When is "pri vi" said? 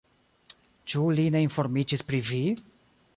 2.11-2.41